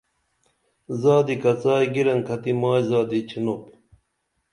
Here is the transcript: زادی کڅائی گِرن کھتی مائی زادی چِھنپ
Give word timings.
زادی 1.01 1.35
کڅائی 1.43 1.87
گِرن 1.93 2.19
کھتی 2.27 2.51
مائی 2.61 2.81
زادی 2.89 3.19
چِھنپ 3.29 3.61